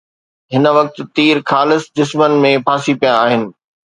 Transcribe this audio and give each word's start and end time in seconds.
هن 0.53 0.65
وقت 0.77 0.97
تير 1.15 1.37
خالص 1.51 1.83
جسمن 1.99 2.31
۾ 2.47 2.51
ڦاسي 2.67 2.93
پيا 3.03 3.13
آهن 3.25 3.43